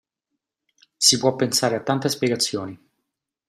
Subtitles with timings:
[0.97, 2.75] Si può pensare a tante spiegazioni!